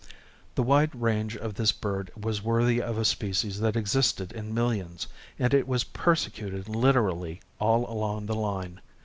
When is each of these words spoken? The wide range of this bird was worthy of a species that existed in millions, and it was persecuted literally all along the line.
The 0.55 0.63
wide 0.63 0.95
range 0.95 1.37
of 1.37 1.53
this 1.53 1.71
bird 1.71 2.09
was 2.19 2.41
worthy 2.41 2.81
of 2.81 2.97
a 2.97 3.05
species 3.05 3.59
that 3.59 3.75
existed 3.75 4.31
in 4.31 4.51
millions, 4.51 5.05
and 5.37 5.53
it 5.53 5.67
was 5.67 5.83
persecuted 5.83 6.67
literally 6.67 7.39
all 7.59 7.87
along 7.87 8.25
the 8.25 8.33
line. 8.33 8.81